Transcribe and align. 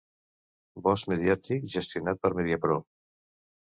Bosc 0.87 1.13
mediàtic 1.13 1.71
gestionat 1.77 2.25
per 2.27 2.37
Mediapro. 2.43 2.85